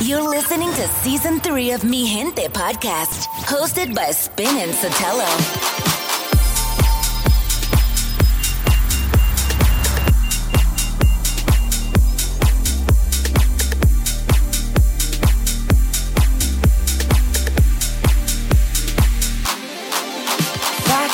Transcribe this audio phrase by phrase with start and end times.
[0.00, 5.73] You're listening to season three of Mi Gente podcast, hosted by Spin and Sotelo.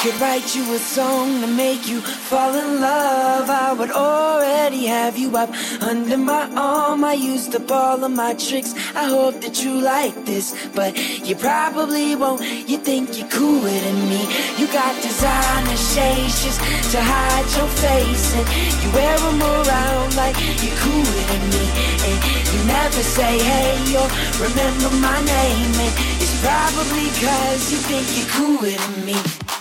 [0.02, 5.18] Could write you a song to make you fall in love, I would already have
[5.18, 5.50] you up
[5.82, 7.04] under my arm.
[7.04, 8.72] I used up all of my tricks.
[8.96, 10.96] I hope that you like this, but
[11.28, 12.40] you probably won't.
[12.66, 14.22] You think you're cooler than me.
[14.56, 16.60] You got designer shades just
[16.92, 18.46] to hide your face, and
[18.80, 21.64] you wear them around like you're cooler than me.
[22.08, 24.08] And you never say hey or
[24.40, 25.92] remember my name, and
[26.24, 29.59] it's probably cause you think you're cooler than me.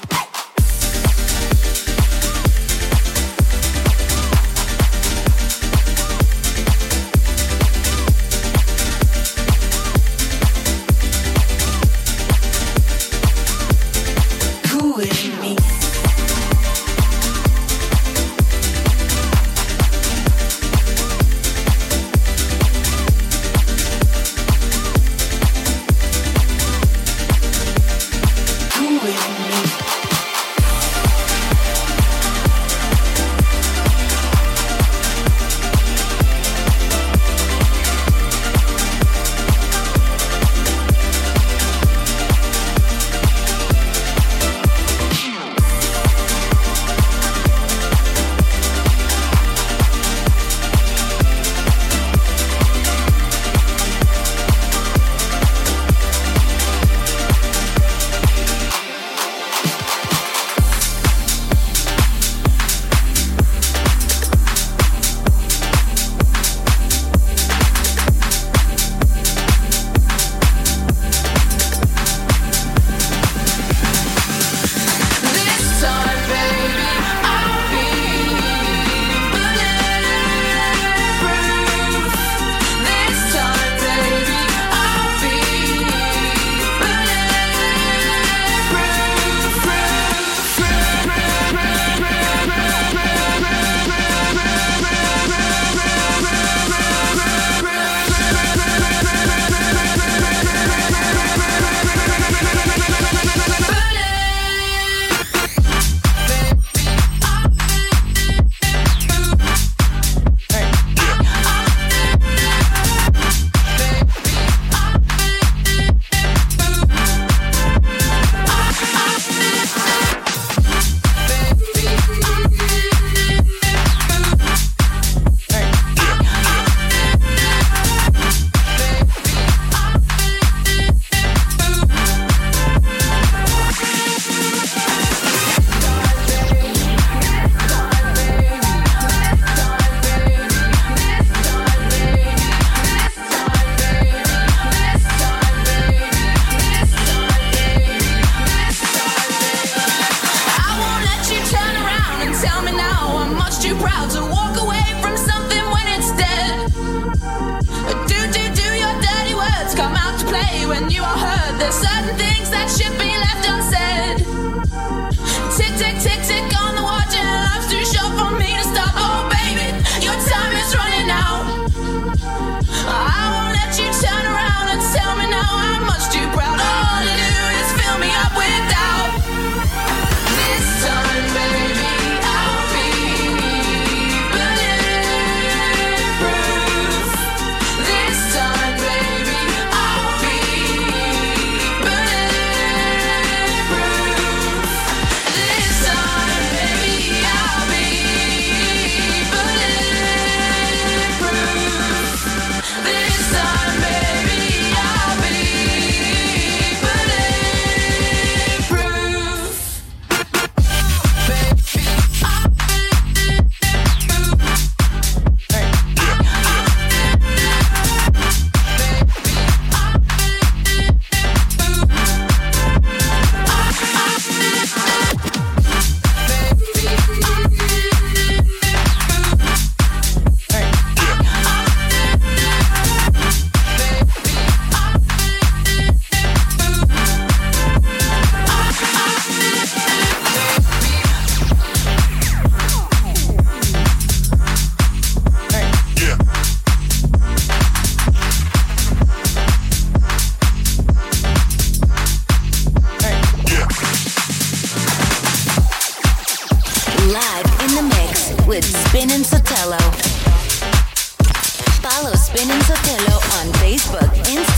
[161.72, 162.99] certain things that should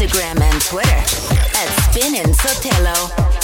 [0.02, 3.41] Instagram, and Twitter at Spin and Sotelo.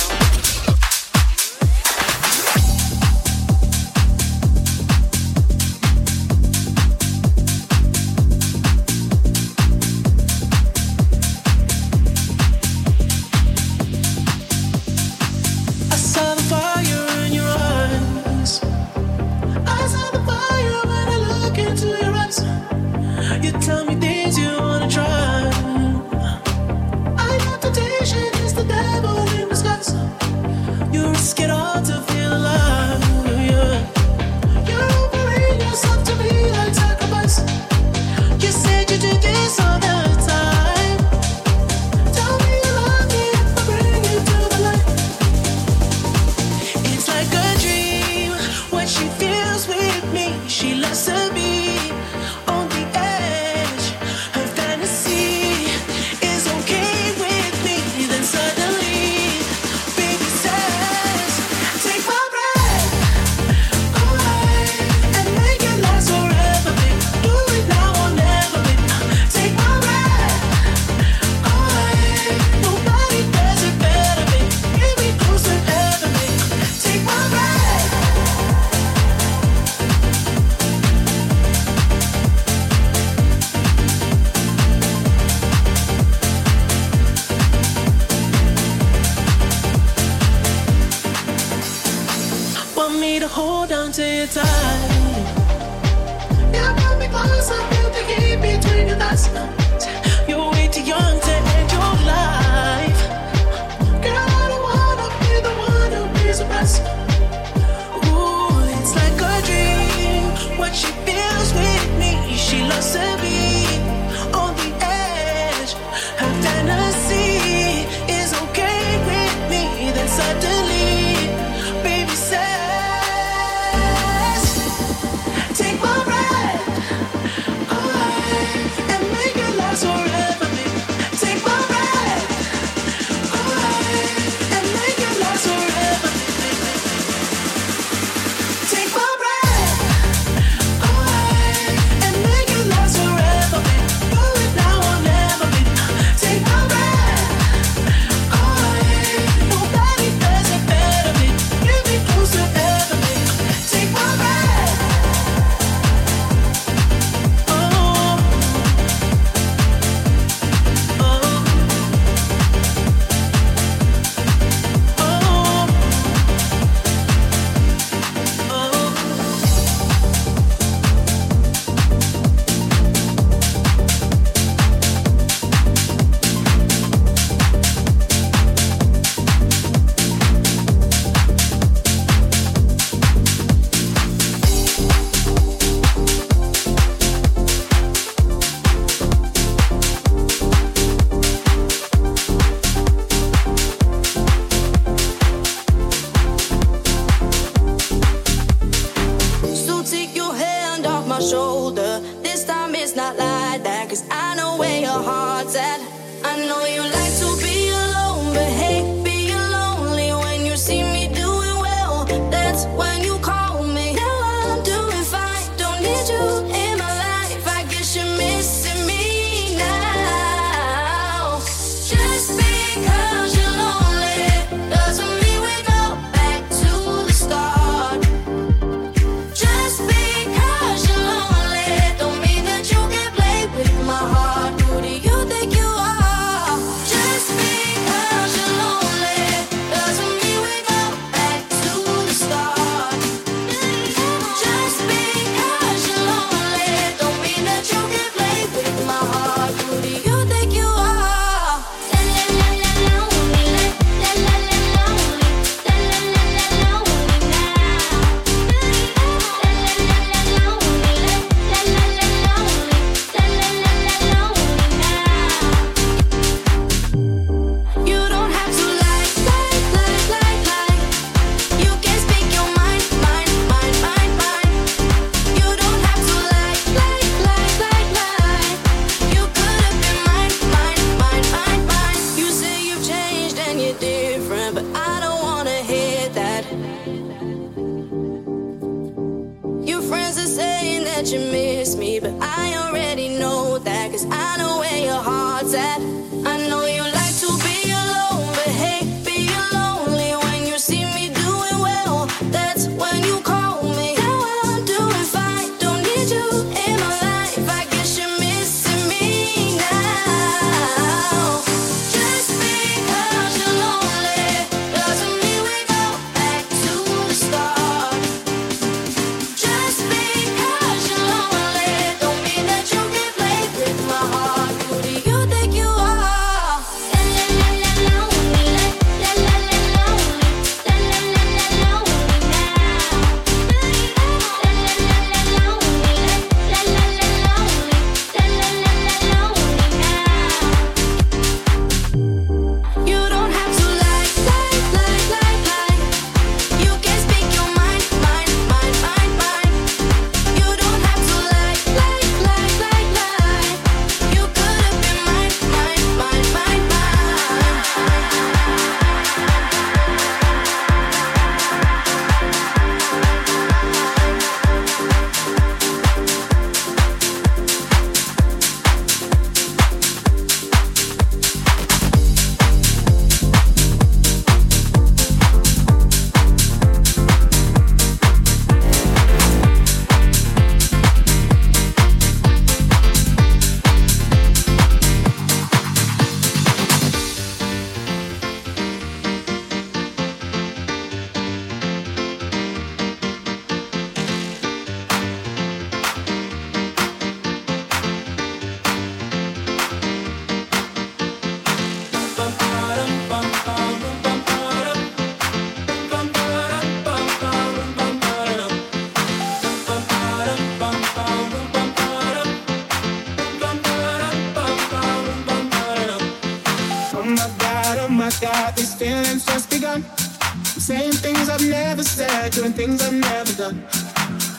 [419.18, 419.84] It's just begun.
[419.90, 423.66] I'm saying things I've never said, doing things I've never done.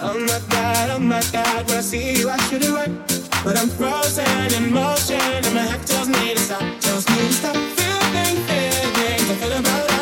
[0.01, 3.03] Oh my god, oh my god, when I see you, I should have run.
[3.43, 6.61] But I'm frozen in motion, and my heart tells me to stop.
[6.79, 9.98] Tells me to stop feeling things I feel about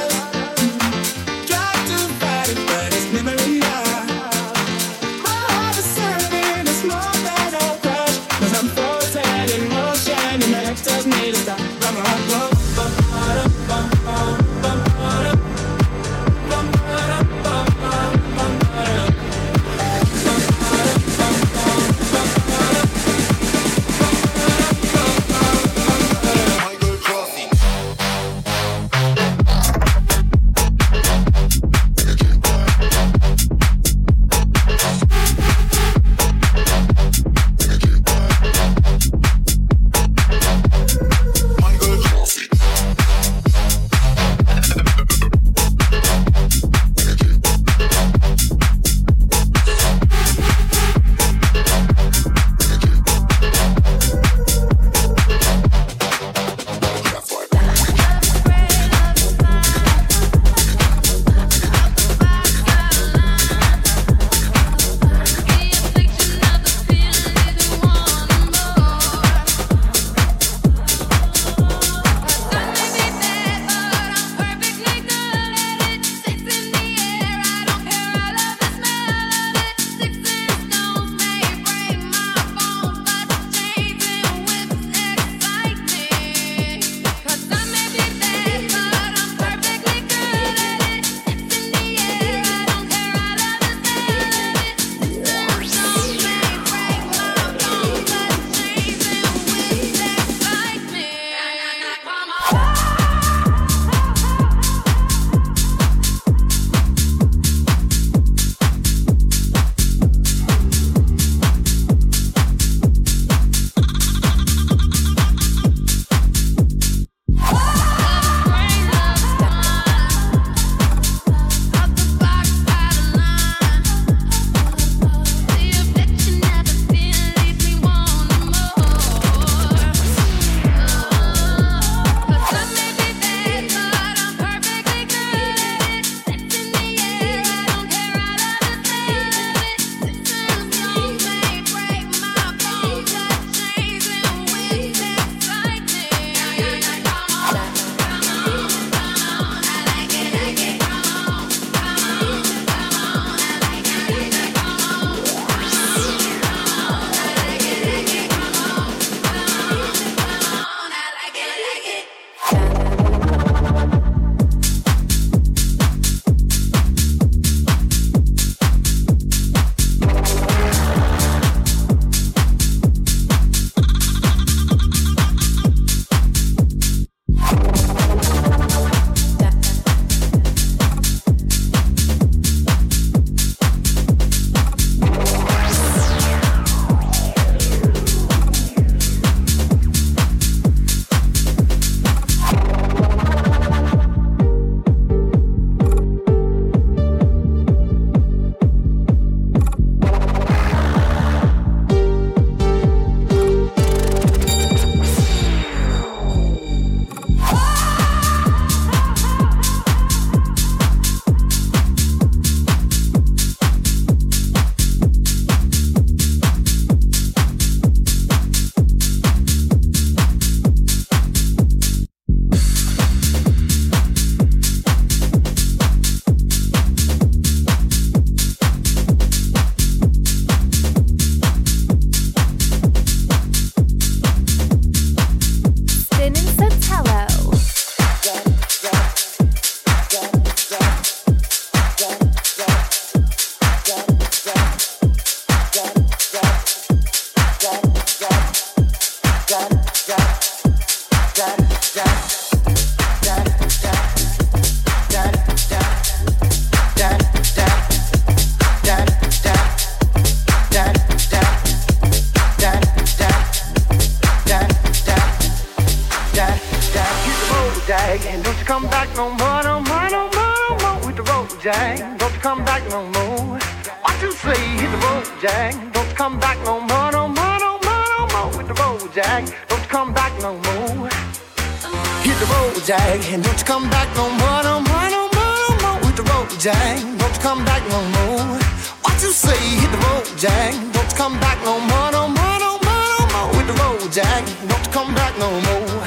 [282.87, 283.20] jag.
[283.42, 286.49] Don't you come back no more, no more, no more, no more with the road
[286.61, 287.03] Jack.
[287.18, 288.59] Don't you come back no more.
[289.03, 289.59] What you say?
[289.81, 290.72] Hit the road Jack.
[290.94, 294.12] Don't you come back no more, no more, no more, no more with the road
[294.12, 294.42] Jack.
[294.68, 296.07] Don't you come back no more.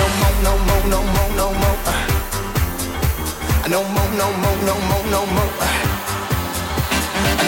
[0.00, 1.78] No more, no more, no more, no more.
[3.72, 5.52] No more, no more, no more, no more.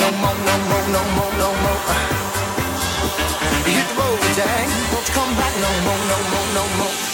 [0.00, 1.80] No more, no more, no more, no more.
[3.68, 4.66] Hit the road, Jack.
[4.92, 7.07] Don't you come back no more, no more, no more.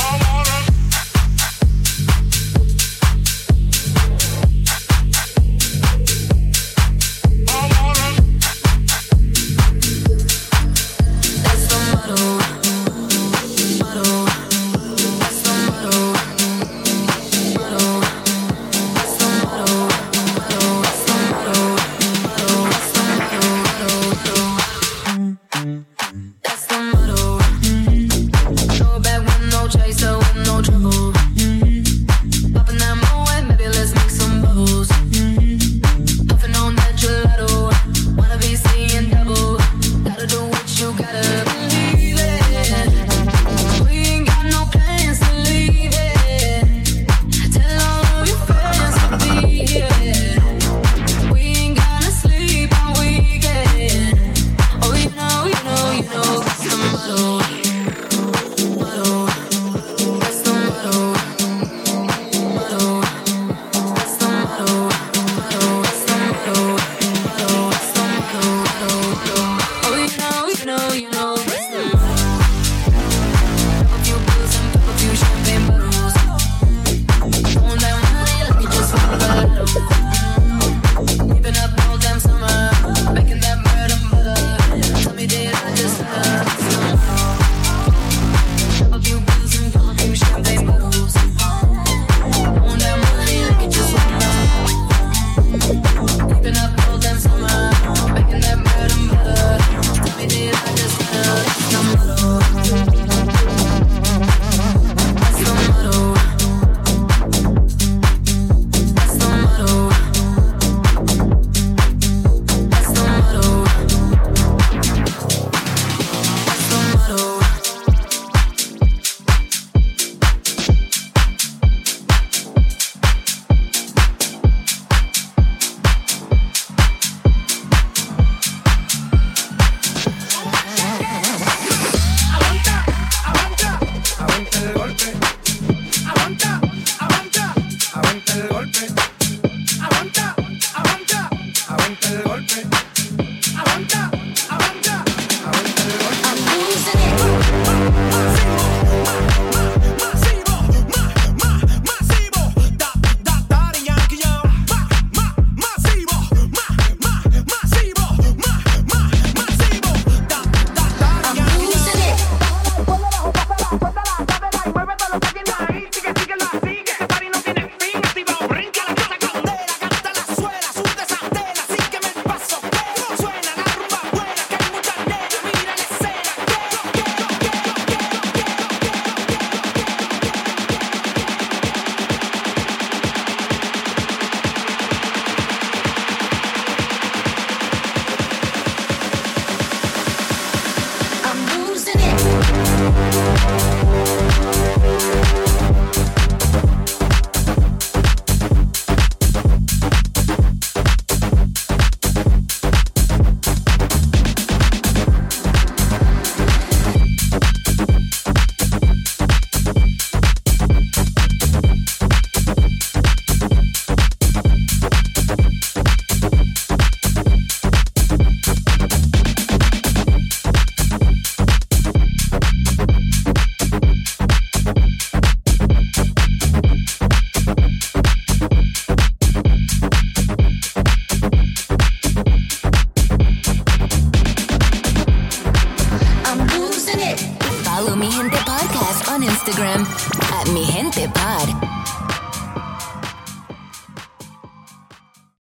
[0.00, 0.57] All on